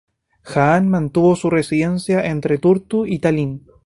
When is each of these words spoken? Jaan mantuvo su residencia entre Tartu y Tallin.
Jaan 0.51 0.87
mantuvo 0.89 1.35
su 1.35 1.51
residencia 1.51 2.25
entre 2.25 2.57
Tartu 2.57 3.05
y 3.05 3.19
Tallin. 3.19 3.67